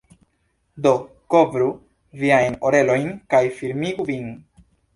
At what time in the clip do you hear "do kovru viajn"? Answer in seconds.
0.85-2.59